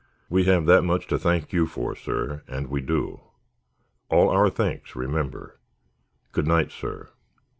We 0.31 0.45
have 0.45 0.65
that 0.65 0.81
much 0.81 1.05
to 1.09 1.19
thank 1.19 1.53
you 1.53 1.67
for, 1.67 1.95
sir, 1.95 2.41
and 2.47 2.71
we 2.71 2.81
do. 2.81 3.21
All 4.09 4.29
our 4.29 4.49
thanks, 4.49 4.95
remember. 4.95 5.59
Good 6.31 6.47
night, 6.47 6.71
sir." 6.71 7.09